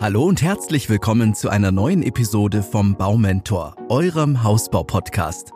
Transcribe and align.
Hallo 0.00 0.26
und 0.26 0.42
herzlich 0.42 0.88
willkommen 0.88 1.34
zu 1.34 1.48
einer 1.48 1.72
neuen 1.72 2.04
Episode 2.04 2.62
vom 2.62 2.94
Baumentor, 2.94 3.74
eurem 3.88 4.44
Hausbau-Podcast. 4.44 5.50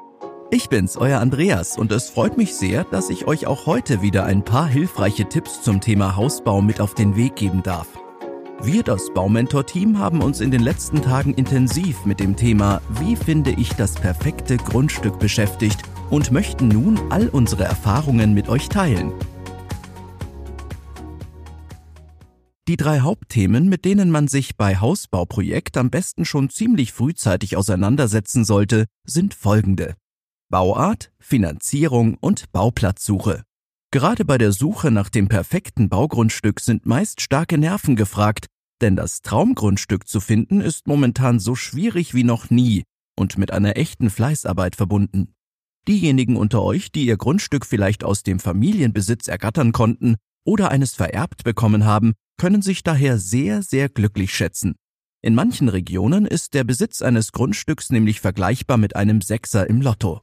Ich 0.50 0.68
bin's, 0.68 0.96
euer 0.96 1.20
Andreas, 1.20 1.78
und 1.78 1.92
es 1.92 2.10
freut 2.10 2.36
mich 2.36 2.56
sehr, 2.56 2.82
dass 2.82 3.08
ich 3.08 3.28
euch 3.28 3.46
auch 3.46 3.66
heute 3.66 4.02
wieder 4.02 4.24
ein 4.24 4.44
paar 4.44 4.66
hilfreiche 4.66 5.28
Tipps 5.28 5.62
zum 5.62 5.80
Thema 5.80 6.16
Hausbau 6.16 6.60
mit 6.60 6.80
auf 6.80 6.94
den 6.94 7.14
Weg 7.14 7.36
geben 7.36 7.62
darf. 7.62 7.86
Wir, 8.60 8.82
das 8.82 9.14
Baumentor-Team, 9.14 10.00
haben 10.00 10.20
uns 10.20 10.40
in 10.40 10.50
den 10.50 10.62
letzten 10.62 11.02
Tagen 11.02 11.34
intensiv 11.34 12.04
mit 12.04 12.18
dem 12.18 12.34
Thema 12.34 12.80
Wie 13.00 13.14
finde 13.14 13.52
ich 13.52 13.74
das 13.74 13.94
perfekte 13.94 14.56
Grundstück 14.56 15.20
beschäftigt 15.20 15.78
und 16.10 16.32
möchten 16.32 16.66
nun 16.66 16.98
all 17.10 17.28
unsere 17.28 17.62
Erfahrungen 17.62 18.34
mit 18.34 18.48
euch 18.48 18.68
teilen. 18.68 19.12
Die 22.68 22.76
drei 22.76 23.00
Hauptthemen, 23.00 23.68
mit 23.68 23.84
denen 23.84 24.10
man 24.10 24.28
sich 24.28 24.56
bei 24.56 24.76
Hausbauprojekt 24.76 25.76
am 25.76 25.90
besten 25.90 26.24
schon 26.24 26.48
ziemlich 26.48 26.92
frühzeitig 26.92 27.56
auseinandersetzen 27.56 28.44
sollte, 28.44 28.86
sind 29.04 29.34
folgende. 29.34 29.96
Bauart, 30.48 31.12
Finanzierung 31.18 32.16
und 32.20 32.52
Bauplatzsuche. 32.52 33.42
Gerade 33.90 34.24
bei 34.24 34.38
der 34.38 34.52
Suche 34.52 34.92
nach 34.92 35.08
dem 35.08 35.28
perfekten 35.28 35.88
Baugrundstück 35.88 36.60
sind 36.60 36.86
meist 36.86 37.20
starke 37.20 37.58
Nerven 37.58 37.96
gefragt, 37.96 38.46
denn 38.80 38.94
das 38.94 39.22
Traumgrundstück 39.22 40.06
zu 40.06 40.20
finden 40.20 40.60
ist 40.60 40.86
momentan 40.86 41.40
so 41.40 41.56
schwierig 41.56 42.14
wie 42.14 42.24
noch 42.24 42.48
nie 42.48 42.84
und 43.18 43.38
mit 43.38 43.50
einer 43.50 43.76
echten 43.76 44.08
Fleißarbeit 44.08 44.76
verbunden. 44.76 45.34
Diejenigen 45.88 46.36
unter 46.36 46.62
euch, 46.62 46.92
die 46.92 47.06
ihr 47.06 47.16
Grundstück 47.16 47.66
vielleicht 47.66 48.04
aus 48.04 48.22
dem 48.22 48.38
Familienbesitz 48.38 49.26
ergattern 49.26 49.72
konnten 49.72 50.14
oder 50.44 50.70
eines 50.70 50.94
vererbt 50.94 51.42
bekommen 51.42 51.84
haben, 51.84 52.14
können 52.38 52.62
sich 52.62 52.82
daher 52.82 53.18
sehr, 53.18 53.62
sehr 53.62 53.88
glücklich 53.88 54.34
schätzen. 54.34 54.74
In 55.22 55.34
manchen 55.34 55.68
Regionen 55.68 56.26
ist 56.26 56.54
der 56.54 56.64
Besitz 56.64 57.00
eines 57.00 57.32
Grundstücks 57.32 57.90
nämlich 57.90 58.20
vergleichbar 58.20 58.76
mit 58.76 58.96
einem 58.96 59.20
Sechser 59.20 59.68
im 59.68 59.80
Lotto. 59.80 60.20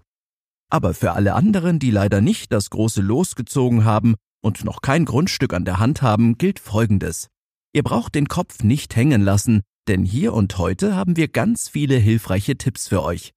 Aber 0.70 0.94
für 0.94 1.14
alle 1.14 1.34
anderen, 1.34 1.80
die 1.80 1.92
leider 1.92 2.22
nicht 2.22 2.52
das 2.52 2.70
große 2.70 3.02
Los 3.02 3.36
gezogen 3.36 3.86
haben 3.86 4.16
und 4.42 4.64
noch 4.66 4.82
kein 4.82 5.06
Grundstück 5.06 5.54
an 5.54 5.66
der 5.66 5.80
Hand 5.80 6.02
haben, 6.02 6.38
gilt 6.38 6.60
Folgendes. 6.60 7.28
Ihr 7.74 7.84
braucht 7.84 8.16
den 8.16 8.28
Kopf 8.28 8.64
nicht 8.64 8.96
hängen 8.96 9.22
lassen, 9.22 9.62
denn 9.88 10.04
hier 10.04 10.34
und 10.34 10.58
heute 10.58 10.96
haben 10.96 11.16
wir 11.16 11.28
ganz 11.28 11.70
viele 11.70 11.96
hilfreiche 11.96 12.58
Tipps 12.58 12.88
für 12.88 13.02
euch. 13.04 13.32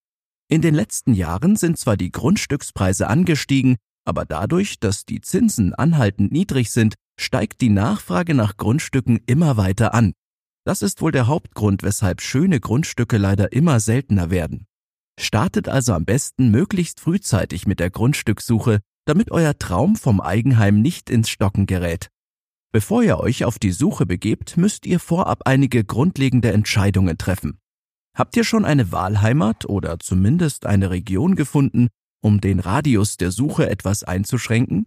In 0.49 0.61
den 0.61 0.75
letzten 0.75 1.15
Jahren 1.15 1.57
sind 1.57 1.79
zwar 1.79 1.97
die 1.97 2.11
Grundstückspreise 2.11 3.09
angestiegen, 3.09 3.77
aber 4.05 4.25
dadurch, 4.25 4.81
dass 4.81 5.05
die 5.05 5.21
Zinsen 5.21 5.75
anhaltend 5.75 6.33
niedrig 6.33 6.71
sind, 6.71 6.95
steigt 7.19 7.61
die 7.61 7.69
Nachfrage 7.69 8.35
nach 8.35 8.57
Grundstücken 8.57 9.21
immer 9.27 9.57
weiter 9.57 9.95
an. 9.95 10.13
Das 10.65 10.83
ist 10.83 11.03
wohl 11.03 11.13
der 11.13 11.27
Hauptgrund, 11.27 11.83
weshalb 11.83 12.21
schöne 12.21 12.61
Grundstücke 12.61 13.19
leider 13.19 13.53
immer 13.53 13.81
seltener 13.81 14.31
werden. 14.31 14.67
Startet 15.21 15.69
also 15.69 15.93
am 15.93 16.05
besten 16.05 16.51
möglichst 16.51 17.01
frühzeitig 17.01 17.67
mit 17.67 17.81
der 17.81 17.91
Grundstückssuche, 17.91 18.81
damit 19.05 19.31
euer 19.31 19.59
Traum 19.59 19.97
vom 19.97 20.21
Eigenheim 20.21 20.81
nicht 20.81 21.11
ins 21.11 21.29
Stocken 21.29 21.67
gerät. 21.67 22.09
Bevor 22.73 23.03
ihr 23.03 23.19
euch 23.19 23.45
auf 23.45 23.59
die 23.59 23.73
Suche 23.73 24.07
begebt, 24.07 24.57
müsst 24.57 24.87
ihr 24.87 24.99
vorab 24.99 25.43
einige 25.45 25.85
grundlegende 25.85 26.53
Entscheidungen 26.53 27.19
treffen. 27.19 27.59
Habt 28.17 28.37
ihr 28.37 28.45
schon 28.45 28.65
eine 28.65 28.93
Wahlheimat 28.93 29.67
oder 29.67 29.99
zumindest 29.99 30.65
eine 30.67 30.91
Region 30.91 31.35
gefunden, 31.35 31.89
um 32.23 32.41
den 32.41 32.61
Radius 32.61 33.19
der 33.19 33.31
Suche 33.31 33.69
etwas 33.69 34.05
einzuschränken? 34.05 34.87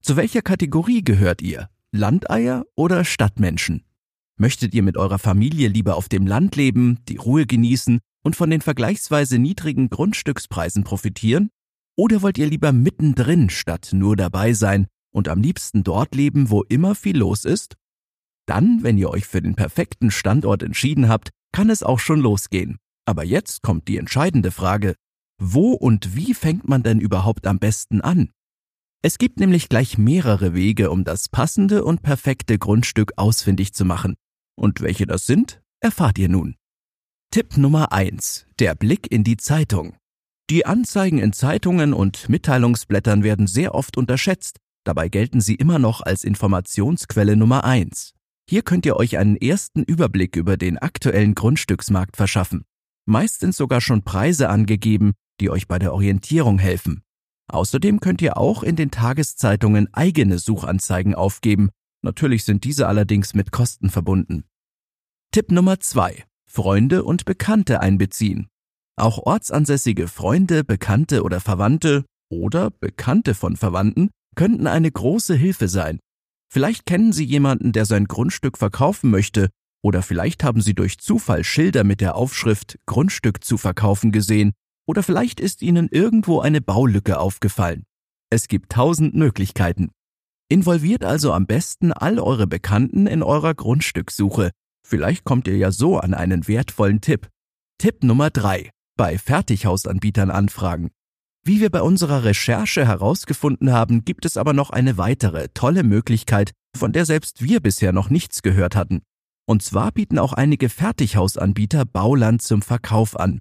Zu 0.00 0.16
welcher 0.16 0.42
Kategorie 0.42 1.02
gehört 1.02 1.42
ihr? 1.42 1.68
Landeier 1.90 2.64
oder 2.76 3.04
Stadtmenschen? 3.04 3.84
Möchtet 4.36 4.72
ihr 4.72 4.82
mit 4.82 4.96
eurer 4.96 5.18
Familie 5.18 5.68
lieber 5.68 5.96
auf 5.96 6.08
dem 6.08 6.26
Land 6.26 6.54
leben, 6.56 7.00
die 7.08 7.16
Ruhe 7.16 7.44
genießen 7.44 7.98
und 8.22 8.36
von 8.36 8.50
den 8.50 8.60
vergleichsweise 8.60 9.38
niedrigen 9.38 9.90
Grundstückspreisen 9.90 10.84
profitieren? 10.84 11.50
Oder 11.96 12.22
wollt 12.22 12.38
ihr 12.38 12.46
lieber 12.46 12.72
mittendrin 12.72 13.50
statt 13.50 13.90
nur 13.92 14.14
dabei 14.14 14.52
sein 14.52 14.86
und 15.12 15.28
am 15.28 15.40
liebsten 15.40 15.82
dort 15.82 16.14
leben, 16.14 16.50
wo 16.50 16.62
immer 16.62 16.94
viel 16.94 17.18
los 17.18 17.44
ist? 17.44 17.74
Dann, 18.46 18.84
wenn 18.84 18.96
ihr 18.96 19.10
euch 19.10 19.26
für 19.26 19.42
den 19.42 19.56
perfekten 19.56 20.12
Standort 20.12 20.62
entschieden 20.62 21.08
habt, 21.08 21.30
kann 21.52 21.68
es 21.70 21.82
auch 21.82 21.98
schon 21.98 22.20
losgehen. 22.20 22.78
Aber 23.04 23.24
jetzt 23.24 23.62
kommt 23.62 23.88
die 23.88 23.96
entscheidende 23.96 24.52
Frage. 24.52 24.94
Wo 25.40 25.72
und 25.72 26.16
wie 26.16 26.34
fängt 26.34 26.68
man 26.68 26.82
denn 26.82 27.00
überhaupt 27.00 27.46
am 27.46 27.58
besten 27.58 28.00
an? 28.00 28.30
Es 29.02 29.18
gibt 29.18 29.38
nämlich 29.38 29.68
gleich 29.68 29.96
mehrere 29.96 30.54
Wege, 30.54 30.90
um 30.90 31.04
das 31.04 31.28
passende 31.28 31.84
und 31.84 32.02
perfekte 32.02 32.58
Grundstück 32.58 33.12
ausfindig 33.16 33.72
zu 33.72 33.84
machen. 33.84 34.16
Und 34.56 34.80
welche 34.80 35.06
das 35.06 35.26
sind, 35.26 35.62
erfahrt 35.80 36.18
ihr 36.18 36.28
nun. 36.28 36.56
Tipp 37.30 37.56
Nummer 37.56 37.92
eins: 37.92 38.46
Der 38.58 38.74
Blick 38.74 39.10
in 39.12 39.22
die 39.22 39.36
Zeitung. 39.36 39.96
Die 40.50 40.66
Anzeigen 40.66 41.18
in 41.18 41.32
Zeitungen 41.32 41.92
und 41.92 42.28
Mitteilungsblättern 42.28 43.22
werden 43.22 43.46
sehr 43.46 43.74
oft 43.74 43.96
unterschätzt, 43.96 44.58
dabei 44.84 45.08
gelten 45.08 45.40
sie 45.40 45.54
immer 45.54 45.78
noch 45.78 46.00
als 46.00 46.24
Informationsquelle 46.24 47.36
Nummer 47.36 47.64
eins. 47.64 48.14
Hier 48.48 48.62
könnt 48.62 48.86
ihr 48.86 48.96
euch 48.96 49.18
einen 49.18 49.36
ersten 49.36 49.82
Überblick 49.82 50.34
über 50.34 50.56
den 50.56 50.78
aktuellen 50.78 51.34
Grundstücksmarkt 51.34 52.16
verschaffen. 52.16 52.64
Meist 53.04 53.40
sind 53.40 53.54
sogar 53.54 53.82
schon 53.82 54.02
Preise 54.02 54.48
angegeben, 54.48 55.12
die 55.40 55.50
euch 55.50 55.68
bei 55.68 55.78
der 55.78 55.92
Orientierung 55.92 56.58
helfen. 56.58 57.02
Außerdem 57.50 58.00
könnt 58.00 58.20
ihr 58.20 58.36
auch 58.36 58.62
in 58.62 58.76
den 58.76 58.90
Tageszeitungen 58.90 59.92
eigene 59.92 60.38
Suchanzeigen 60.38 61.14
aufgeben. 61.14 61.70
Natürlich 62.02 62.44
sind 62.44 62.64
diese 62.64 62.86
allerdings 62.86 63.34
mit 63.34 63.52
Kosten 63.52 63.90
verbunden. 63.90 64.44
Tipp 65.32 65.50
Nummer 65.50 65.80
zwei: 65.80 66.24
Freunde 66.46 67.04
und 67.04 67.24
Bekannte 67.24 67.80
einbeziehen. 67.80 68.48
Auch 68.96 69.18
ortsansässige 69.18 70.08
Freunde, 70.08 70.64
Bekannte 70.64 71.22
oder 71.22 71.40
Verwandte 71.40 72.04
oder 72.30 72.70
Bekannte 72.70 73.34
von 73.34 73.56
Verwandten 73.56 74.10
könnten 74.34 74.66
eine 74.66 74.90
große 74.90 75.34
Hilfe 75.34 75.68
sein. 75.68 75.98
Vielleicht 76.52 76.86
kennen 76.86 77.12
Sie 77.12 77.24
jemanden, 77.24 77.72
der 77.72 77.86
sein 77.86 78.06
Grundstück 78.06 78.58
verkaufen 78.58 79.10
möchte, 79.10 79.48
oder 79.82 80.02
vielleicht 80.02 80.44
haben 80.44 80.60
Sie 80.60 80.74
durch 80.74 80.98
Zufall 80.98 81.44
Schilder 81.44 81.84
mit 81.84 82.00
der 82.00 82.16
Aufschrift 82.16 82.78
Grundstück 82.86 83.44
zu 83.44 83.56
verkaufen 83.56 84.12
gesehen 84.12 84.52
oder 84.88 85.02
vielleicht 85.02 85.38
ist 85.38 85.60
Ihnen 85.60 85.88
irgendwo 85.90 86.40
eine 86.40 86.62
Baulücke 86.62 87.20
aufgefallen. 87.20 87.84
Es 88.30 88.48
gibt 88.48 88.72
tausend 88.72 89.14
Möglichkeiten. 89.14 89.90
Involviert 90.48 91.04
also 91.04 91.34
am 91.34 91.46
besten 91.46 91.92
all 91.92 92.18
eure 92.18 92.46
Bekannten 92.46 93.06
in 93.06 93.22
eurer 93.22 93.54
Grundstückssuche. 93.54 94.50
Vielleicht 94.86 95.24
kommt 95.24 95.46
ihr 95.46 95.58
ja 95.58 95.70
so 95.70 95.98
an 95.98 96.14
einen 96.14 96.48
wertvollen 96.48 97.02
Tipp. 97.02 97.28
Tipp 97.76 98.02
Nummer 98.02 98.30
drei: 98.30 98.70
Bei 98.96 99.18
Fertighausanbietern 99.18 100.30
anfragen. 100.30 100.90
Wie 101.44 101.60
wir 101.60 101.70
bei 101.70 101.82
unserer 101.82 102.24
Recherche 102.24 102.86
herausgefunden 102.86 103.72
haben, 103.72 104.06
gibt 104.06 104.24
es 104.24 104.38
aber 104.38 104.54
noch 104.54 104.70
eine 104.70 104.96
weitere 104.96 105.48
tolle 105.52 105.82
Möglichkeit, 105.82 106.52
von 106.74 106.92
der 106.92 107.04
selbst 107.04 107.42
wir 107.42 107.60
bisher 107.60 107.92
noch 107.92 108.08
nichts 108.08 108.40
gehört 108.40 108.74
hatten. 108.74 109.02
Und 109.46 109.62
zwar 109.62 109.92
bieten 109.92 110.18
auch 110.18 110.32
einige 110.32 110.70
Fertighausanbieter 110.70 111.84
Bauland 111.84 112.40
zum 112.40 112.62
Verkauf 112.62 113.18
an. 113.18 113.40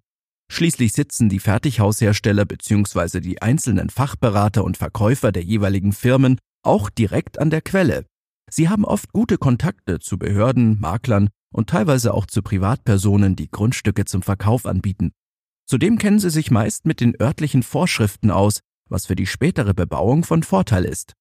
Schließlich 0.50 0.94
sitzen 0.94 1.30
die 1.30 1.40
Fertighaushersteller 1.40 2.46
bzw. 2.46 3.20
die 3.20 3.42
einzelnen 3.42 3.90
Fachberater 3.90 4.64
und 4.64 4.78
Verkäufer 4.78 5.32
der 5.32 5.44
jeweiligen 5.44 5.94
Firmen 5.94 6.40
auch 6.64 6.90
direkt 6.90 7.40
an 7.40 7.50
der 7.50 7.62
Quelle. 7.62 8.06
Sie 8.50 8.70
haben 8.70 8.86
oft 8.86 9.12
gute 9.12 9.38
Kontakte 9.38 10.00
zu 10.00 10.18
Behörden, 10.18 10.80
Maklern 10.80 11.30
und 11.54 11.70
teilweise 11.70 12.14
auch 12.14 12.26
zu 12.26 12.42
Privatpersonen, 12.42 13.36
die 13.36 13.52
Grundstücke 13.52 14.06
zum 14.06 14.22
Verkauf 14.22 14.66
anbieten. 14.66 15.12
Zudem 15.66 15.98
kennen 15.98 16.20
sie 16.20 16.30
sich 16.30 16.50
meist 16.50 16.86
mit 16.86 17.02
den 17.02 17.20
örtlichen 17.20 17.62
Vorschriften 17.62 18.32
aus, 18.32 18.62
was 18.90 19.06
für 19.06 19.16
die 19.16 19.26
spätere 19.26 19.74
Bebauung 19.74 20.24
von 20.24 20.44
Vorteil 20.44 20.86
ist. 20.86 21.14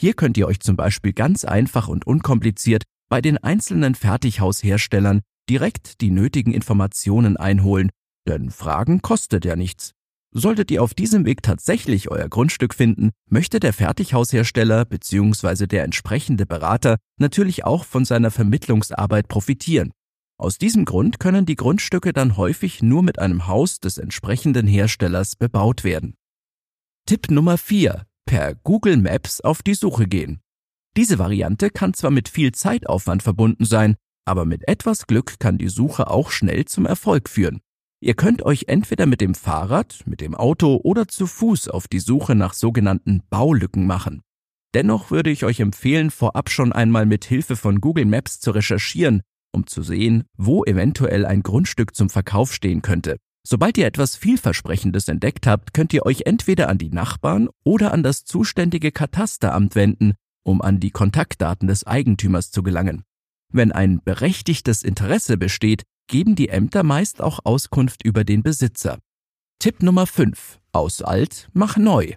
Hier 0.00 0.14
könnt 0.14 0.36
ihr 0.36 0.48
euch 0.48 0.58
zum 0.58 0.76
Beispiel 0.76 1.12
ganz 1.12 1.44
einfach 1.44 1.86
und 1.86 2.04
unkompliziert 2.04 2.82
bei 3.08 3.20
den 3.20 3.38
einzelnen 3.38 3.94
Fertighausherstellern 3.94 5.20
direkt 5.48 6.00
die 6.00 6.10
nötigen 6.10 6.52
Informationen 6.52 7.36
einholen 7.36 7.90
denn 8.26 8.50
Fragen 8.50 9.02
kostet 9.02 9.44
ja 9.44 9.56
nichts. 9.56 9.92
Solltet 10.34 10.70
ihr 10.70 10.82
auf 10.82 10.94
diesem 10.94 11.26
Weg 11.26 11.42
tatsächlich 11.42 12.10
euer 12.10 12.28
Grundstück 12.28 12.74
finden, 12.74 13.10
möchte 13.28 13.60
der 13.60 13.74
Fertighaushersteller 13.74 14.86
bzw. 14.86 15.66
der 15.66 15.84
entsprechende 15.84 16.46
Berater 16.46 16.96
natürlich 17.18 17.64
auch 17.64 17.84
von 17.84 18.06
seiner 18.06 18.30
Vermittlungsarbeit 18.30 19.28
profitieren. 19.28 19.92
Aus 20.38 20.56
diesem 20.56 20.86
Grund 20.86 21.20
können 21.20 21.44
die 21.44 21.54
Grundstücke 21.54 22.14
dann 22.14 22.38
häufig 22.38 22.82
nur 22.82 23.02
mit 23.02 23.18
einem 23.18 23.46
Haus 23.46 23.78
des 23.78 23.98
entsprechenden 23.98 24.66
Herstellers 24.66 25.36
bebaut 25.36 25.84
werden. 25.84 26.14
Tipp 27.06 27.30
Nummer 27.30 27.58
4. 27.58 28.06
Per 28.24 28.54
Google 28.54 28.96
Maps 28.96 29.42
auf 29.42 29.62
die 29.62 29.74
Suche 29.74 30.06
gehen. 30.06 30.40
Diese 30.96 31.18
Variante 31.18 31.70
kann 31.70 31.92
zwar 31.92 32.10
mit 32.10 32.28
viel 32.28 32.52
Zeitaufwand 32.52 33.22
verbunden 33.22 33.64
sein, 33.64 33.96
aber 34.24 34.44
mit 34.44 34.66
etwas 34.66 35.06
Glück 35.06 35.38
kann 35.38 35.58
die 35.58 35.68
Suche 35.68 36.08
auch 36.08 36.30
schnell 36.30 36.64
zum 36.64 36.86
Erfolg 36.86 37.28
führen. 37.28 37.60
Ihr 38.02 38.14
könnt 38.14 38.42
euch 38.42 38.64
entweder 38.66 39.06
mit 39.06 39.20
dem 39.20 39.36
Fahrrad, 39.36 40.00
mit 40.06 40.20
dem 40.20 40.34
Auto 40.34 40.80
oder 40.82 41.06
zu 41.06 41.28
Fuß 41.28 41.68
auf 41.68 41.86
die 41.86 42.00
Suche 42.00 42.34
nach 42.34 42.52
sogenannten 42.52 43.22
Baulücken 43.30 43.86
machen. 43.86 44.22
Dennoch 44.74 45.12
würde 45.12 45.30
ich 45.30 45.44
euch 45.44 45.60
empfehlen, 45.60 46.10
vorab 46.10 46.50
schon 46.50 46.72
einmal 46.72 47.06
mit 47.06 47.24
Hilfe 47.24 47.54
von 47.54 47.80
Google 47.80 48.06
Maps 48.06 48.40
zu 48.40 48.50
recherchieren, 48.50 49.22
um 49.52 49.68
zu 49.68 49.84
sehen, 49.84 50.24
wo 50.36 50.64
eventuell 50.64 51.24
ein 51.24 51.44
Grundstück 51.44 51.94
zum 51.94 52.10
Verkauf 52.10 52.52
stehen 52.52 52.82
könnte. 52.82 53.18
Sobald 53.46 53.78
ihr 53.78 53.86
etwas 53.86 54.16
vielversprechendes 54.16 55.06
entdeckt 55.06 55.46
habt, 55.46 55.72
könnt 55.72 55.94
ihr 55.94 56.04
euch 56.04 56.22
entweder 56.26 56.68
an 56.70 56.78
die 56.78 56.90
Nachbarn 56.90 57.50
oder 57.62 57.92
an 57.92 58.02
das 58.02 58.24
zuständige 58.24 58.90
Katasteramt 58.90 59.76
wenden, 59.76 60.14
um 60.42 60.60
an 60.60 60.80
die 60.80 60.90
Kontaktdaten 60.90 61.68
des 61.68 61.86
Eigentümers 61.86 62.50
zu 62.50 62.64
gelangen. 62.64 63.04
Wenn 63.52 63.70
ein 63.70 64.02
berechtigtes 64.02 64.82
Interesse 64.82 65.36
besteht, 65.36 65.84
geben 66.06 66.34
die 66.34 66.48
Ämter 66.48 66.82
meist 66.82 67.20
auch 67.20 67.40
Auskunft 67.44 68.04
über 68.04 68.24
den 68.24 68.42
Besitzer. 68.42 68.98
Tipp 69.58 69.82
Nummer 69.82 70.06
5. 70.06 70.60
Aus 70.72 71.02
alt, 71.02 71.48
mach 71.52 71.76
neu. 71.76 72.14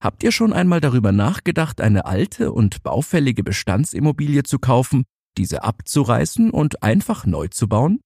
Habt 0.00 0.22
ihr 0.22 0.32
schon 0.32 0.52
einmal 0.52 0.80
darüber 0.80 1.12
nachgedacht, 1.12 1.80
eine 1.80 2.04
alte 2.04 2.52
und 2.52 2.82
baufällige 2.82 3.42
Bestandsimmobilie 3.42 4.42
zu 4.42 4.58
kaufen, 4.58 5.04
diese 5.38 5.64
abzureißen 5.64 6.50
und 6.50 6.82
einfach 6.82 7.26
neu 7.26 7.48
zu 7.48 7.68
bauen? 7.68 8.00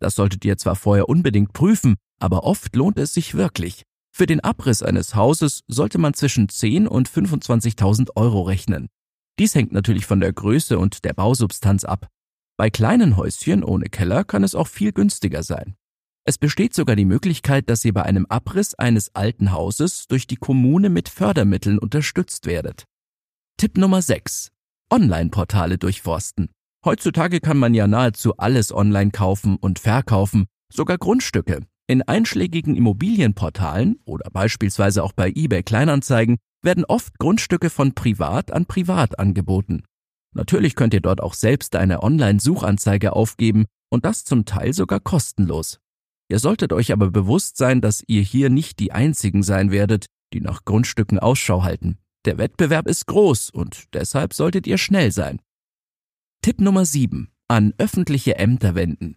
Das 0.00 0.14
solltet 0.14 0.44
ihr 0.44 0.56
zwar 0.56 0.76
vorher 0.76 1.08
unbedingt 1.08 1.52
prüfen, 1.52 1.96
aber 2.18 2.44
oft 2.44 2.74
lohnt 2.74 2.98
es 2.98 3.14
sich 3.14 3.34
wirklich. 3.34 3.82
Für 4.14 4.26
den 4.26 4.40
Abriss 4.40 4.82
eines 4.82 5.14
Hauses 5.14 5.60
sollte 5.68 5.98
man 5.98 6.14
zwischen 6.14 6.48
10 6.48 6.88
und 6.88 7.08
25.000 7.08 8.16
Euro 8.16 8.42
rechnen. 8.42 8.88
Dies 9.38 9.54
hängt 9.54 9.72
natürlich 9.72 10.06
von 10.06 10.20
der 10.20 10.32
Größe 10.32 10.78
und 10.78 11.04
der 11.04 11.14
Bausubstanz 11.14 11.84
ab. 11.84 12.08
Bei 12.56 12.70
kleinen 12.70 13.16
Häuschen 13.16 13.64
ohne 13.64 13.86
Keller 13.86 14.24
kann 14.24 14.44
es 14.44 14.54
auch 14.54 14.68
viel 14.68 14.92
günstiger 14.92 15.42
sein. 15.42 15.74
Es 16.24 16.38
besteht 16.38 16.74
sogar 16.74 16.94
die 16.94 17.04
Möglichkeit, 17.04 17.68
dass 17.68 17.84
ihr 17.84 17.92
bei 17.92 18.02
einem 18.02 18.26
Abriss 18.26 18.74
eines 18.74 19.14
alten 19.14 19.50
Hauses 19.52 20.06
durch 20.06 20.26
die 20.26 20.36
Kommune 20.36 20.88
mit 20.88 21.08
Fördermitteln 21.08 21.78
unterstützt 21.78 22.46
werdet. 22.46 22.84
Tipp 23.56 23.76
Nummer 23.76 24.02
6. 24.02 24.50
Online-Portale 24.90 25.78
durchforsten. 25.78 26.50
Heutzutage 26.84 27.40
kann 27.40 27.58
man 27.58 27.74
ja 27.74 27.86
nahezu 27.86 28.36
alles 28.36 28.72
online 28.72 29.10
kaufen 29.10 29.56
und 29.56 29.78
verkaufen, 29.78 30.46
sogar 30.72 30.98
Grundstücke. 30.98 31.60
In 31.88 32.02
einschlägigen 32.02 32.76
Immobilienportalen 32.76 34.00
oder 34.04 34.30
beispielsweise 34.30 35.02
auch 35.02 35.12
bei 35.12 35.30
eBay 35.34 35.62
Kleinanzeigen 35.62 36.38
werden 36.62 36.84
oft 36.84 37.18
Grundstücke 37.18 37.70
von 37.70 37.94
privat 37.94 38.52
an 38.52 38.66
privat 38.66 39.18
angeboten. 39.18 39.82
Natürlich 40.34 40.74
könnt 40.74 40.94
ihr 40.94 41.00
dort 41.00 41.20
auch 41.20 41.34
selbst 41.34 41.76
eine 41.76 42.02
Online-Suchanzeige 42.02 43.12
aufgeben 43.12 43.66
und 43.90 44.04
das 44.04 44.24
zum 44.24 44.44
Teil 44.44 44.72
sogar 44.72 45.00
kostenlos. 45.00 45.78
Ihr 46.28 46.38
solltet 46.38 46.72
euch 46.72 46.92
aber 46.92 47.10
bewusst 47.10 47.58
sein, 47.58 47.80
dass 47.80 48.02
ihr 48.06 48.22
hier 48.22 48.48
nicht 48.48 48.78
die 48.78 48.92
einzigen 48.92 49.42
sein 49.42 49.70
werdet, 49.70 50.06
die 50.32 50.40
nach 50.40 50.64
Grundstücken 50.64 51.18
Ausschau 51.18 51.62
halten. 51.62 51.98
Der 52.24 52.38
Wettbewerb 52.38 52.86
ist 52.86 53.06
groß 53.06 53.50
und 53.50 53.92
deshalb 53.92 54.32
solltet 54.32 54.66
ihr 54.66 54.78
schnell 54.78 55.12
sein. 55.12 55.40
Tipp 56.40 56.60
Nummer 56.60 56.86
7. 56.86 57.28
An 57.48 57.74
öffentliche 57.76 58.36
Ämter 58.36 58.74
wenden. 58.74 59.16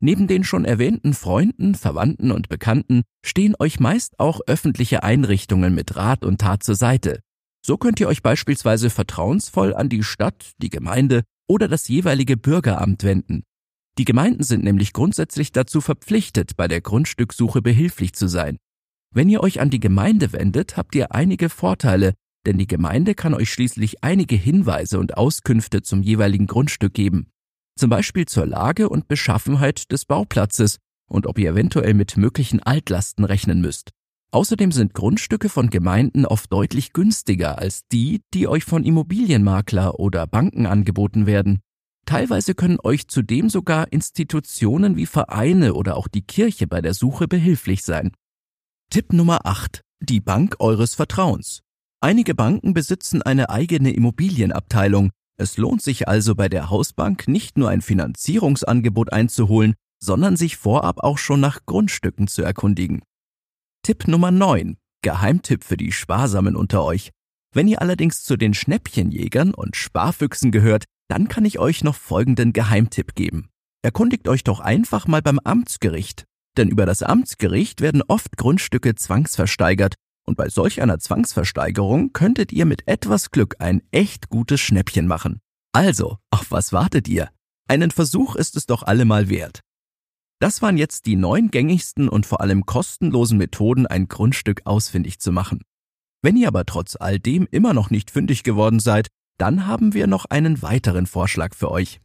Neben 0.00 0.26
den 0.26 0.44
schon 0.44 0.64
erwähnten 0.64 1.14
Freunden, 1.14 1.74
Verwandten 1.74 2.30
und 2.30 2.48
Bekannten 2.48 3.02
stehen 3.24 3.54
euch 3.58 3.80
meist 3.80 4.18
auch 4.18 4.40
öffentliche 4.46 5.02
Einrichtungen 5.02 5.74
mit 5.74 5.96
Rat 5.96 6.24
und 6.24 6.40
Tat 6.40 6.62
zur 6.62 6.74
Seite. 6.74 7.20
So 7.64 7.76
könnt 7.76 8.00
ihr 8.00 8.08
euch 8.08 8.22
beispielsweise 8.22 8.90
vertrauensvoll 8.90 9.74
an 9.74 9.88
die 9.88 10.02
Stadt, 10.02 10.52
die 10.58 10.70
Gemeinde 10.70 11.22
oder 11.48 11.68
das 11.68 11.88
jeweilige 11.88 12.36
Bürgeramt 12.36 13.04
wenden. 13.04 13.42
Die 13.98 14.04
Gemeinden 14.04 14.42
sind 14.42 14.64
nämlich 14.64 14.92
grundsätzlich 14.92 15.52
dazu 15.52 15.80
verpflichtet, 15.80 16.56
bei 16.56 16.68
der 16.68 16.80
Grundstückssuche 16.80 17.60
behilflich 17.60 18.14
zu 18.14 18.28
sein. 18.28 18.56
Wenn 19.12 19.28
ihr 19.28 19.42
euch 19.42 19.60
an 19.60 19.70
die 19.70 19.80
Gemeinde 19.80 20.32
wendet, 20.32 20.76
habt 20.76 20.94
ihr 20.94 21.12
einige 21.12 21.48
Vorteile, 21.48 22.14
denn 22.46 22.56
die 22.56 22.68
Gemeinde 22.68 23.14
kann 23.14 23.34
euch 23.34 23.52
schließlich 23.52 24.02
einige 24.02 24.36
Hinweise 24.36 24.98
und 24.98 25.16
Auskünfte 25.16 25.82
zum 25.82 26.02
jeweiligen 26.02 26.46
Grundstück 26.46 26.94
geben 26.94 27.26
zum 27.80 27.88
Beispiel 27.88 28.26
zur 28.26 28.44
Lage 28.44 28.90
und 28.90 29.08
Beschaffenheit 29.08 29.90
des 29.90 30.04
Bauplatzes 30.04 30.76
und 31.08 31.26
ob 31.26 31.38
ihr 31.38 31.52
eventuell 31.52 31.94
mit 31.94 32.18
möglichen 32.18 32.62
Altlasten 32.62 33.24
rechnen 33.24 33.62
müsst. 33.62 33.90
Außerdem 34.32 34.70
sind 34.70 34.94
Grundstücke 34.94 35.48
von 35.48 35.70
Gemeinden 35.70 36.24
oft 36.24 36.52
deutlich 36.52 36.92
günstiger 36.92 37.58
als 37.58 37.82
die, 37.88 38.22
die 38.32 38.46
euch 38.46 38.64
von 38.64 38.84
Immobilienmakler 38.84 39.98
oder 39.98 40.26
Banken 40.28 40.66
angeboten 40.66 41.26
werden. 41.26 41.60
Teilweise 42.06 42.54
können 42.54 42.78
euch 42.82 43.08
zudem 43.08 43.50
sogar 43.50 43.92
Institutionen 43.92 44.96
wie 44.96 45.06
Vereine 45.06 45.74
oder 45.74 45.96
auch 45.96 46.06
die 46.06 46.22
Kirche 46.22 46.66
bei 46.66 46.80
der 46.80 46.94
Suche 46.94 47.26
behilflich 47.26 47.82
sein. 47.82 48.12
Tipp 48.90 49.12
Nummer 49.12 49.46
8. 49.46 49.80
Die 50.00 50.20
Bank 50.20 50.56
eures 50.60 50.94
Vertrauens. 50.94 51.60
Einige 52.00 52.34
Banken 52.34 52.72
besitzen 52.72 53.22
eine 53.22 53.50
eigene 53.50 53.92
Immobilienabteilung, 53.92 55.10
es 55.36 55.56
lohnt 55.56 55.82
sich 55.82 56.06
also 56.06 56.34
bei 56.34 56.48
der 56.48 56.70
Hausbank 56.70 57.26
nicht 57.26 57.58
nur 57.58 57.70
ein 57.70 57.80
Finanzierungsangebot 57.80 59.12
einzuholen, 59.12 59.74
sondern 59.98 60.36
sich 60.36 60.56
vorab 60.56 61.00
auch 61.00 61.18
schon 61.18 61.40
nach 61.40 61.60
Grundstücken 61.66 62.26
zu 62.26 62.42
erkundigen. 62.42 63.02
Tipp 63.82 64.06
Nummer 64.08 64.30
9. 64.30 64.76
Geheimtipp 65.02 65.64
für 65.64 65.78
die 65.78 65.90
Sparsamen 65.90 66.54
unter 66.54 66.84
euch. 66.84 67.10
Wenn 67.54 67.66
ihr 67.66 67.80
allerdings 67.80 68.22
zu 68.22 68.36
den 68.36 68.52
Schnäppchenjägern 68.52 69.54
und 69.54 69.74
Sparfüchsen 69.74 70.52
gehört, 70.52 70.84
dann 71.08 71.28
kann 71.28 71.46
ich 71.46 71.58
euch 71.58 71.82
noch 71.82 71.94
folgenden 71.94 72.52
Geheimtipp 72.52 73.14
geben. 73.14 73.48
Erkundigt 73.82 74.28
euch 74.28 74.44
doch 74.44 74.60
einfach 74.60 75.06
mal 75.06 75.22
beim 75.22 75.38
Amtsgericht. 75.38 76.24
Denn 76.58 76.68
über 76.68 76.84
das 76.84 77.02
Amtsgericht 77.02 77.80
werden 77.80 78.02
oft 78.06 78.36
Grundstücke 78.36 78.94
zwangsversteigert 78.94 79.94
und 80.26 80.36
bei 80.36 80.50
solch 80.50 80.82
einer 80.82 80.98
Zwangsversteigerung 80.98 82.12
könntet 82.12 82.52
ihr 82.52 82.66
mit 82.66 82.86
etwas 82.86 83.30
Glück 83.30 83.56
ein 83.60 83.82
echt 83.92 84.28
gutes 84.28 84.60
Schnäppchen 84.60 85.06
machen. 85.06 85.40
Also, 85.72 86.18
auf 86.30 86.50
was 86.50 86.72
wartet 86.72 87.08
ihr? 87.08 87.30
Einen 87.66 87.90
Versuch 87.90 88.36
ist 88.36 88.56
es 88.56 88.66
doch 88.66 88.82
allemal 88.82 89.30
wert. 89.30 89.60
Das 90.40 90.62
waren 90.62 90.78
jetzt 90.78 91.04
die 91.04 91.16
neun 91.16 91.50
gängigsten 91.50 92.08
und 92.08 92.24
vor 92.24 92.40
allem 92.40 92.64
kostenlosen 92.64 93.36
Methoden, 93.36 93.86
ein 93.86 94.08
Grundstück 94.08 94.62
ausfindig 94.64 95.20
zu 95.20 95.32
machen. 95.32 95.60
Wenn 96.22 96.36
ihr 96.36 96.48
aber 96.48 96.64
trotz 96.64 96.96
all 96.98 97.18
dem 97.18 97.46
immer 97.50 97.74
noch 97.74 97.90
nicht 97.90 98.10
fündig 98.10 98.42
geworden 98.42 98.80
seid, 98.80 99.08
dann 99.38 99.66
haben 99.66 99.92
wir 99.92 100.06
noch 100.06 100.24
einen 100.24 100.62
weiteren 100.62 101.06
Vorschlag 101.06 101.54
für 101.54 101.70
euch. 101.70 102.00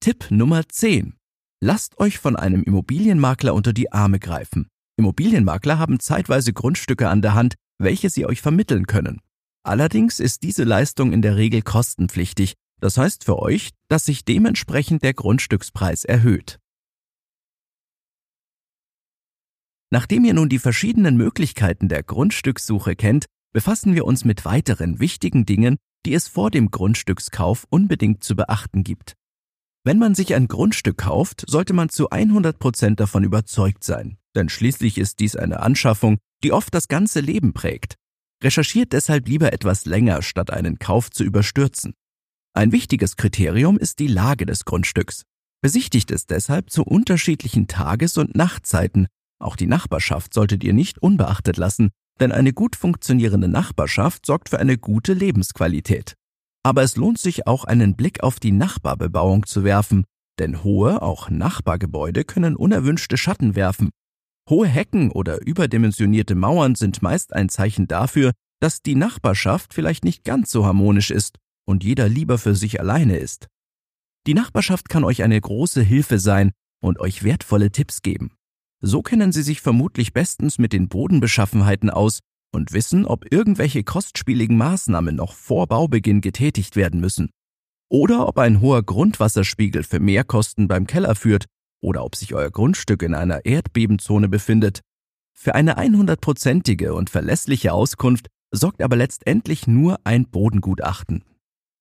Tipp 0.00 0.26
Nummer 0.30 0.68
10. 0.68 1.14
Lasst 1.60 1.98
euch 1.98 2.18
von 2.18 2.36
einem 2.36 2.64
Immobilienmakler 2.64 3.54
unter 3.54 3.72
die 3.72 3.92
Arme 3.92 4.18
greifen. 4.18 4.66
Immobilienmakler 4.98 5.78
haben 5.78 6.00
zeitweise 6.00 6.52
Grundstücke 6.52 7.08
an 7.08 7.22
der 7.22 7.34
Hand, 7.34 7.54
welche 7.78 8.10
sie 8.10 8.26
euch 8.26 8.42
vermitteln 8.42 8.86
können. 8.86 9.20
Allerdings 9.62 10.20
ist 10.20 10.42
diese 10.42 10.64
Leistung 10.64 11.12
in 11.12 11.22
der 11.22 11.36
Regel 11.36 11.62
kostenpflichtig, 11.62 12.54
das 12.80 12.98
heißt 12.98 13.24
für 13.24 13.38
euch, 13.38 13.70
dass 13.88 14.04
sich 14.04 14.24
dementsprechend 14.24 15.02
der 15.02 15.14
Grundstückspreis 15.14 16.04
erhöht. 16.04 16.58
Nachdem 19.90 20.24
ihr 20.24 20.34
nun 20.34 20.48
die 20.48 20.58
verschiedenen 20.58 21.16
Möglichkeiten 21.16 21.88
der 21.88 22.02
Grundstückssuche 22.02 22.96
kennt, 22.96 23.26
befassen 23.52 23.94
wir 23.94 24.04
uns 24.04 24.24
mit 24.24 24.44
weiteren 24.44 25.00
wichtigen 25.00 25.46
Dingen, 25.46 25.76
die 26.04 26.14
es 26.14 26.28
vor 26.28 26.50
dem 26.50 26.70
Grundstückskauf 26.70 27.66
unbedingt 27.70 28.22
zu 28.22 28.36
beachten 28.36 28.84
gibt. 28.84 29.14
Wenn 29.84 29.98
man 29.98 30.14
sich 30.14 30.34
ein 30.34 30.48
Grundstück 30.48 30.98
kauft, 30.98 31.44
sollte 31.48 31.72
man 31.72 31.88
zu 31.88 32.10
100 32.10 32.58
Prozent 32.58 32.98
davon 32.98 33.22
überzeugt 33.22 33.84
sein, 33.84 34.18
denn 34.34 34.48
schließlich 34.48 34.98
ist 34.98 35.20
dies 35.20 35.36
eine 35.36 35.60
Anschaffung, 35.60 36.18
die 36.42 36.52
oft 36.52 36.74
das 36.74 36.88
ganze 36.88 37.20
Leben 37.20 37.52
prägt. 37.52 37.94
Recherchiert 38.42 38.92
deshalb 38.92 39.28
lieber 39.28 39.52
etwas 39.52 39.86
länger, 39.86 40.22
statt 40.22 40.50
einen 40.50 40.78
Kauf 40.78 41.10
zu 41.10 41.24
überstürzen. 41.24 41.94
Ein 42.52 42.72
wichtiges 42.72 43.16
Kriterium 43.16 43.78
ist 43.78 43.98
die 43.98 44.06
Lage 44.06 44.44
des 44.44 44.64
Grundstücks. 44.64 45.22
Besichtigt 45.62 46.10
es 46.10 46.26
deshalb 46.26 46.70
zu 46.70 46.82
unterschiedlichen 46.82 47.66
Tages- 47.68 48.18
und 48.18 48.34
Nachtzeiten. 48.34 49.06
Auch 49.38 49.56
die 49.56 49.66
Nachbarschaft 49.66 50.34
solltet 50.34 50.64
ihr 50.64 50.72
nicht 50.72 50.98
unbeachtet 50.98 51.56
lassen, 51.56 51.90
denn 52.20 52.32
eine 52.32 52.52
gut 52.52 52.76
funktionierende 52.76 53.48
Nachbarschaft 53.48 54.26
sorgt 54.26 54.48
für 54.48 54.58
eine 54.58 54.78
gute 54.78 55.12
Lebensqualität 55.12 56.16
aber 56.66 56.82
es 56.82 56.96
lohnt 56.96 57.18
sich 57.18 57.46
auch 57.46 57.62
einen 57.62 57.94
Blick 57.94 58.24
auf 58.24 58.40
die 58.40 58.50
Nachbarbebauung 58.50 59.46
zu 59.46 59.62
werfen, 59.62 60.04
denn 60.40 60.64
hohe, 60.64 61.00
auch 61.00 61.30
Nachbargebäude 61.30 62.24
können 62.24 62.56
unerwünschte 62.56 63.16
Schatten 63.16 63.54
werfen. 63.54 63.90
Hohe 64.50 64.66
Hecken 64.66 65.12
oder 65.12 65.46
überdimensionierte 65.46 66.34
Mauern 66.34 66.74
sind 66.74 67.02
meist 67.02 67.34
ein 67.34 67.48
Zeichen 67.50 67.86
dafür, 67.86 68.32
dass 68.58 68.82
die 68.82 68.96
Nachbarschaft 68.96 69.74
vielleicht 69.74 70.02
nicht 70.02 70.24
ganz 70.24 70.50
so 70.50 70.66
harmonisch 70.66 71.12
ist 71.12 71.38
und 71.68 71.84
jeder 71.84 72.08
lieber 72.08 72.36
für 72.36 72.56
sich 72.56 72.80
alleine 72.80 73.16
ist. 73.16 73.46
Die 74.26 74.34
Nachbarschaft 74.34 74.88
kann 74.88 75.04
euch 75.04 75.22
eine 75.22 75.40
große 75.40 75.82
Hilfe 75.82 76.18
sein 76.18 76.50
und 76.82 76.98
euch 76.98 77.22
wertvolle 77.22 77.70
Tipps 77.70 78.02
geben. 78.02 78.32
So 78.88 79.02
kennen 79.02 79.32
sie 79.32 79.42
sich 79.42 79.62
vermutlich 79.62 80.12
bestens 80.12 80.60
mit 80.60 80.72
den 80.72 80.88
Bodenbeschaffenheiten 80.88 81.90
aus 81.90 82.20
und 82.54 82.72
wissen, 82.72 83.04
ob 83.04 83.32
irgendwelche 83.32 83.82
kostspieligen 83.82 84.56
Maßnahmen 84.56 85.16
noch 85.16 85.32
vor 85.32 85.66
Baubeginn 85.66 86.20
getätigt 86.20 86.76
werden 86.76 87.00
müssen. 87.00 87.30
Oder 87.90 88.28
ob 88.28 88.38
ein 88.38 88.60
hoher 88.60 88.84
Grundwasserspiegel 88.84 89.82
für 89.82 89.98
Mehrkosten 89.98 90.68
beim 90.68 90.86
Keller 90.86 91.16
führt 91.16 91.46
oder 91.82 92.04
ob 92.04 92.14
sich 92.14 92.32
euer 92.32 92.48
Grundstück 92.48 93.02
in 93.02 93.14
einer 93.14 93.44
Erdbebenzone 93.44 94.28
befindet. 94.28 94.82
Für 95.34 95.56
eine 95.56 95.78
100%ige 95.78 96.94
und 96.94 97.10
verlässliche 97.10 97.72
Auskunft 97.72 98.28
sorgt 98.52 98.82
aber 98.82 98.94
letztendlich 98.94 99.66
nur 99.66 99.98
ein 100.04 100.30
Bodengutachten. 100.30 101.24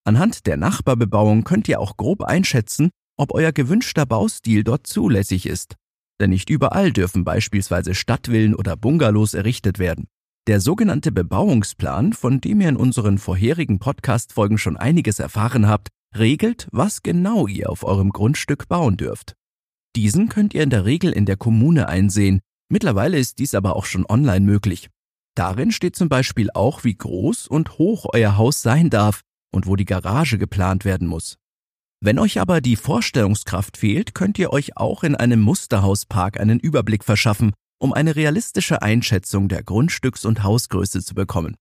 Anhand 0.05 0.47
der 0.47 0.57
Nachbarbebauung 0.57 1.43
könnt 1.43 1.67
ihr 1.67 1.79
auch 1.79 1.97
grob 1.97 2.23
einschätzen, 2.23 2.89
ob 3.15 3.31
euer 3.31 3.51
gewünschter 3.51 4.07
Baustil 4.07 4.63
dort 4.63 4.87
zulässig 4.87 5.45
ist. 5.45 5.75
Denn 6.19 6.29
nicht 6.29 6.49
überall 6.49 6.91
dürfen 6.91 7.23
beispielsweise 7.23 7.93
Stadtvillen 7.93 8.55
oder 8.55 8.77
Bungalows 8.77 9.33
errichtet 9.33 9.79
werden. 9.79 10.07
Der 10.47 10.61
sogenannte 10.61 11.11
Bebauungsplan, 11.11 12.13
von 12.13 12.39
dem 12.39 12.61
ihr 12.61 12.69
in 12.69 12.77
unseren 12.77 13.17
vorherigen 13.17 13.79
Podcast-Folgen 13.79 14.57
schon 14.57 14.77
einiges 14.77 15.19
erfahren 15.19 15.67
habt, 15.67 15.89
regelt, 16.15 16.67
was 16.71 17.03
genau 17.03 17.47
ihr 17.47 17.69
auf 17.69 17.83
eurem 17.83 18.11
Grundstück 18.11 18.67
bauen 18.67 18.95
dürft. 18.95 19.33
Diesen 19.95 20.29
könnt 20.29 20.53
ihr 20.53 20.63
in 20.63 20.69
der 20.69 20.85
Regel 20.85 21.11
in 21.11 21.25
der 21.25 21.37
Kommune 21.37 21.89
einsehen. 21.89 22.41
Mittlerweile 22.69 23.17
ist 23.17 23.39
dies 23.39 23.55
aber 23.55 23.75
auch 23.75 23.85
schon 23.85 24.05
online 24.07 24.45
möglich. 24.45 24.89
Darin 25.35 25.71
steht 25.71 25.95
zum 25.95 26.09
Beispiel 26.09 26.49
auch, 26.53 26.83
wie 26.83 26.95
groß 26.95 27.47
und 27.47 27.77
hoch 27.77 28.05
euer 28.13 28.37
Haus 28.37 28.61
sein 28.61 28.89
darf 28.89 29.21
und 29.51 29.67
wo 29.67 29.75
die 29.75 29.85
Garage 29.85 30.37
geplant 30.37 30.85
werden 30.85 31.07
muss. 31.07 31.37
Wenn 32.01 32.19
euch 32.19 32.39
aber 32.39 32.61
die 32.61 32.75
Vorstellungskraft 32.75 33.77
fehlt, 33.77 34.13
könnt 34.13 34.37
ihr 34.37 34.51
euch 34.51 34.77
auch 34.77 35.03
in 35.03 35.15
einem 35.15 35.41
Musterhauspark 35.41 36.39
einen 36.39 36.59
Überblick 36.59 37.03
verschaffen, 37.03 37.53
um 37.79 37.93
eine 37.93 38.15
realistische 38.15 38.81
Einschätzung 38.81 39.47
der 39.47 39.63
Grundstücks- 39.63 40.25
und 40.25 40.43
Hausgröße 40.43 41.03
zu 41.03 41.15
bekommen. 41.15 41.55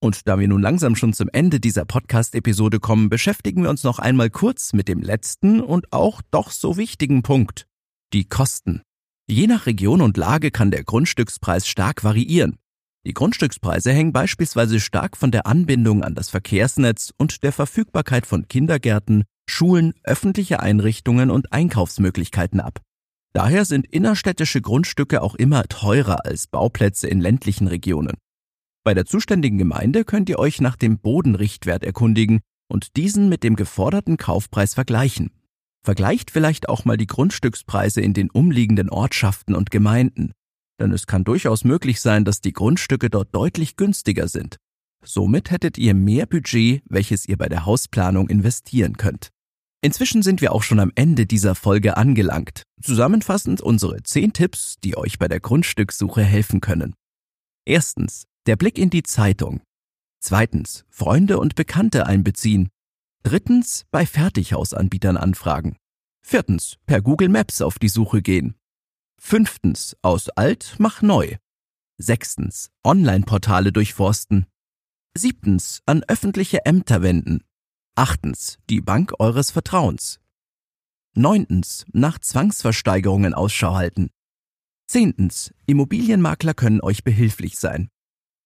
Und 0.00 0.28
da 0.28 0.38
wir 0.38 0.46
nun 0.46 0.60
langsam 0.60 0.94
schon 0.94 1.14
zum 1.14 1.28
Ende 1.32 1.58
dieser 1.58 1.84
Podcast-Episode 1.84 2.80
kommen, 2.80 3.08
beschäftigen 3.08 3.62
wir 3.62 3.70
uns 3.70 3.82
noch 3.82 3.98
einmal 3.98 4.30
kurz 4.30 4.72
mit 4.72 4.88
dem 4.88 5.00
letzten 5.00 5.60
und 5.60 5.92
auch 5.92 6.20
doch 6.30 6.50
so 6.50 6.76
wichtigen 6.76 7.22
Punkt. 7.22 7.66
Die 8.12 8.28
Kosten. 8.28 8.82
Je 9.28 9.46
nach 9.46 9.66
Region 9.66 10.02
und 10.02 10.16
Lage 10.16 10.50
kann 10.50 10.70
der 10.70 10.84
Grundstückspreis 10.84 11.66
stark 11.66 12.04
variieren. 12.04 12.58
Die 13.06 13.14
Grundstückspreise 13.14 13.92
hängen 13.92 14.12
beispielsweise 14.12 14.80
stark 14.80 15.16
von 15.16 15.30
der 15.30 15.46
Anbindung 15.46 16.04
an 16.04 16.14
das 16.14 16.28
Verkehrsnetz 16.28 17.12
und 17.16 17.42
der 17.42 17.52
Verfügbarkeit 17.52 18.26
von 18.26 18.48
Kindergärten, 18.48 19.24
Schulen, 19.48 19.94
öffentliche 20.02 20.60
Einrichtungen 20.60 21.30
und 21.30 21.52
Einkaufsmöglichkeiten 21.52 22.60
ab. 22.60 22.80
Daher 23.32 23.64
sind 23.64 23.86
innerstädtische 23.86 24.62
Grundstücke 24.62 25.22
auch 25.22 25.34
immer 25.34 25.64
teurer 25.64 26.24
als 26.24 26.46
Bauplätze 26.46 27.08
in 27.08 27.20
ländlichen 27.20 27.66
Regionen. 27.66 28.16
Bei 28.84 28.94
der 28.94 29.04
zuständigen 29.04 29.58
Gemeinde 29.58 30.04
könnt 30.04 30.28
ihr 30.28 30.38
euch 30.38 30.60
nach 30.60 30.76
dem 30.76 30.98
Bodenrichtwert 30.98 31.84
erkundigen 31.84 32.40
und 32.68 32.96
diesen 32.96 33.28
mit 33.28 33.42
dem 33.42 33.56
geforderten 33.56 34.16
Kaufpreis 34.16 34.74
vergleichen. 34.74 35.30
Vergleicht 35.84 36.30
vielleicht 36.30 36.68
auch 36.68 36.84
mal 36.84 36.96
die 36.96 37.06
Grundstückspreise 37.06 38.00
in 38.00 38.14
den 38.14 38.30
umliegenden 38.30 38.90
Ortschaften 38.90 39.54
und 39.54 39.70
Gemeinden, 39.70 40.32
denn 40.80 40.92
es 40.92 41.06
kann 41.06 41.24
durchaus 41.24 41.64
möglich 41.64 42.00
sein, 42.00 42.24
dass 42.24 42.40
die 42.40 42.52
Grundstücke 42.52 43.10
dort 43.10 43.34
deutlich 43.34 43.76
günstiger 43.76 44.28
sind. 44.28 44.56
Somit 45.04 45.50
hättet 45.50 45.78
ihr 45.78 45.94
mehr 45.94 46.26
Budget, 46.26 46.82
welches 46.86 47.26
ihr 47.26 47.36
bei 47.36 47.48
der 47.48 47.66
Hausplanung 47.66 48.28
investieren 48.28 48.96
könnt. 48.96 49.30
Inzwischen 49.86 50.22
sind 50.22 50.40
wir 50.40 50.50
auch 50.50 50.64
schon 50.64 50.80
am 50.80 50.90
Ende 50.96 51.26
dieser 51.26 51.54
Folge 51.54 51.96
angelangt. 51.96 52.64
Zusammenfassend 52.82 53.60
unsere 53.60 54.02
10 54.02 54.32
Tipps, 54.32 54.80
die 54.82 54.96
euch 54.96 55.20
bei 55.20 55.28
der 55.28 55.38
Grundstückssuche 55.38 56.24
helfen 56.24 56.60
können. 56.60 56.96
Erstens, 57.64 58.24
der 58.46 58.56
Blick 58.56 58.78
in 58.78 58.90
die 58.90 59.04
Zeitung. 59.04 59.60
Zweitens, 60.18 60.84
Freunde 60.88 61.38
und 61.38 61.54
Bekannte 61.54 62.04
einbeziehen. 62.04 62.68
Drittens, 63.22 63.84
bei 63.92 64.06
Fertighausanbietern 64.06 65.16
anfragen. 65.16 65.76
Viertens, 66.20 66.78
per 66.86 67.00
Google 67.00 67.28
Maps 67.28 67.62
auf 67.62 67.78
die 67.78 67.88
Suche 67.88 68.22
gehen. 68.22 68.56
Fünftens, 69.20 69.96
aus 70.02 70.30
alt 70.30 70.74
mach 70.80 71.00
neu. 71.00 71.36
Sechstens, 71.96 72.72
Online-Portale 72.82 73.70
durchforsten. 73.70 74.46
Siebtens, 75.16 75.80
an 75.86 76.02
öffentliche 76.08 76.66
Ämter 76.66 77.02
wenden. 77.02 77.45
Achtens, 77.98 78.58
die 78.68 78.82
Bank 78.82 79.14
eures 79.20 79.50
Vertrauens. 79.50 80.20
Neuntens, 81.14 81.86
nach 81.94 82.18
Zwangsversteigerungen 82.18 83.32
Ausschau 83.32 83.74
halten. 83.74 84.10
Zehntens, 84.86 85.54
Immobilienmakler 85.64 86.52
können 86.52 86.82
euch 86.82 87.04
behilflich 87.04 87.58
sein. 87.58 87.88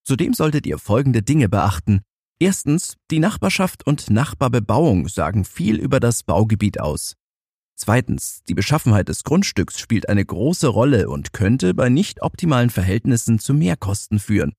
Zudem 0.04 0.34
solltet 0.34 0.68
ihr 0.68 0.78
folgende 0.78 1.24
Dinge 1.24 1.48
beachten. 1.48 2.02
Erstens, 2.38 2.94
die 3.10 3.18
Nachbarschaft 3.18 3.84
und 3.84 4.08
Nachbarbebauung 4.08 5.08
sagen 5.08 5.44
viel 5.44 5.80
über 5.80 5.98
das 5.98 6.22
Baugebiet 6.22 6.78
aus. 6.78 7.16
Zweitens, 7.74 8.44
die 8.48 8.54
Beschaffenheit 8.54 9.08
des 9.08 9.24
Grundstücks 9.24 9.80
spielt 9.80 10.08
eine 10.08 10.24
große 10.24 10.68
Rolle 10.68 11.10
und 11.10 11.32
könnte 11.32 11.74
bei 11.74 11.88
nicht 11.88 12.22
optimalen 12.22 12.70
Verhältnissen 12.70 13.40
zu 13.40 13.52
Mehrkosten 13.52 14.20
führen. 14.20 14.52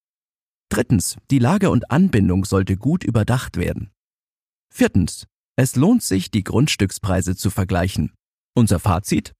Drittens, 0.67 1.15
die 1.31 1.39
Lage 1.39 1.69
und 1.69 1.91
Anbindung 1.91 2.43
sollte 2.43 2.75
gut 2.75 3.05
überdacht 3.05 3.55
werden. 3.55 3.93
Viertens. 4.73 5.27
Es 5.57 5.75
lohnt 5.75 6.01
sich, 6.01 6.31
die 6.31 6.43
Grundstückspreise 6.43 7.35
zu 7.35 7.49
vergleichen. 7.49 8.13
Unser 8.55 8.79
Fazit? 8.79 9.33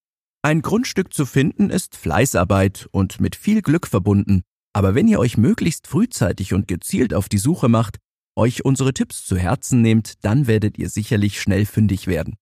Ein 0.44 0.62
Grundstück 0.62 1.14
zu 1.14 1.26
finden 1.26 1.70
ist 1.70 1.96
Fleißarbeit 1.96 2.88
und 2.92 3.22
mit 3.22 3.36
viel 3.36 3.62
Glück 3.62 3.88
verbunden. 3.88 4.42
Aber 4.74 4.94
wenn 4.94 5.08
ihr 5.08 5.20
euch 5.20 5.38
möglichst 5.38 5.88
frühzeitig 5.88 6.54
und 6.54 6.68
gezielt 6.68 7.14
auf 7.14 7.30
die 7.30 7.38
Suche 7.38 7.70
macht, 7.70 7.98
euch 8.38 8.66
unsere 8.66 8.94
Tipps 8.94 9.26
zu 9.26 9.38
Herzen 9.38 9.82
nehmt, 9.82 10.24
dann 10.24 10.48
werdet 10.48 10.78
ihr 10.78 10.90
sicherlich 10.90 11.42
schnell 11.42 11.66
fündig 11.66 12.08
werden. 12.08 12.36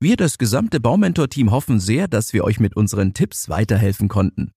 Wir, 0.00 0.16
das 0.16 0.38
gesamte 0.38 0.80
Baumentor-Team, 0.80 1.50
hoffen 1.50 1.80
sehr, 1.80 2.08
dass 2.08 2.32
wir 2.32 2.44
euch 2.44 2.60
mit 2.60 2.76
unseren 2.76 3.14
Tipps 3.14 3.48
weiterhelfen 3.48 4.08
konnten. 4.08 4.50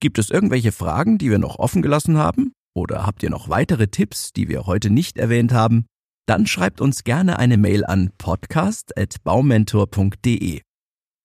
Gibt 0.00 0.18
es 0.18 0.30
irgendwelche 0.30 0.72
Fragen, 0.72 1.18
die 1.18 1.30
wir 1.30 1.38
noch 1.38 1.58
offen 1.58 1.82
gelassen 1.82 2.16
haben? 2.16 2.52
Oder 2.74 3.06
habt 3.06 3.22
ihr 3.22 3.30
noch 3.30 3.48
weitere 3.48 3.88
Tipps, 3.88 4.32
die 4.32 4.48
wir 4.48 4.66
heute 4.66 4.90
nicht 4.90 5.16
erwähnt 5.16 5.52
haben? 5.52 5.86
Dann 6.26 6.46
schreibt 6.46 6.80
uns 6.80 7.04
gerne 7.04 7.38
eine 7.38 7.56
Mail 7.56 7.84
an 7.84 8.10
podcast.baumentor.de. 8.18 10.62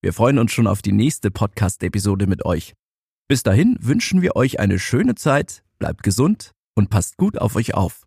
Wir 0.02 0.14
freuen 0.14 0.40
uns 0.40 0.52
schon 0.52 0.68
auf 0.68 0.82
die 0.82 0.92
nächste 0.92 1.32
Podcast-Episode 1.32 2.28
mit 2.28 2.46
euch. 2.46 2.74
Bis 3.28 3.42
dahin 3.42 3.78
wünschen 3.82 4.22
wir 4.22 4.36
euch 4.36 4.60
eine 4.60 4.78
schöne 4.78 5.16
Zeit, 5.16 5.64
bleibt 5.80 6.04
gesund 6.04 6.52
und 6.76 6.90
passt 6.90 7.18
gut 7.18 7.40
auf 7.40 7.56
euch 7.56 7.74
auf. 7.74 8.05